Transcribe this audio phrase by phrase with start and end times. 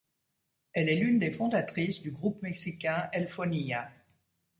[0.73, 3.91] Elle est l'une des fondatrices du groupe mexicain Elfonía.